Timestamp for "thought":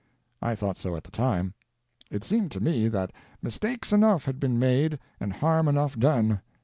0.55-0.79